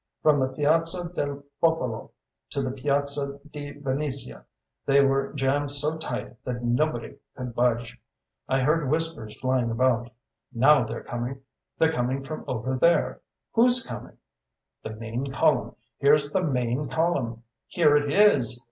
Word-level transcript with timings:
From 0.23 0.39
the 0.39 0.47
Piazza 0.47 1.09
del 1.13 1.43
Popolo 1.61 2.09
to 2.49 2.63
the 2.63 2.71
Piazza 2.71 3.37
di 3.51 3.69
Venezia 3.73 4.43
they 4.87 4.99
were 5.01 5.31
jammed 5.33 5.69
so 5.69 5.95
tight 5.99 6.43
that 6.43 6.63
nobody 6.63 7.19
could 7.37 7.53
budge. 7.53 8.01
I 8.49 8.61
heard 8.61 8.89
whispers 8.89 9.39
flying 9.39 9.69
about: 9.69 10.09
'Now 10.51 10.85
they're 10.85 11.03
coming!' 11.03 11.43
'They're 11.77 11.93
coming 11.93 12.23
from 12.23 12.45
over 12.47 12.75
there!' 12.75 13.21
'Who's 13.51 13.85
coming?' 13.85 14.17
'The 14.81 14.95
main 14.95 15.31
column 15.31 15.75
here's 15.99 16.31
the 16.31 16.41
main 16.41 16.89
column!' 16.89 17.43
'Here 17.67 17.95
it 17.95 18.11
is!' 18.11 18.59